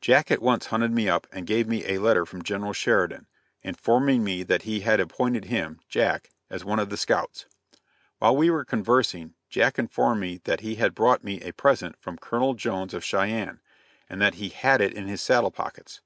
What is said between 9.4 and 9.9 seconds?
Jack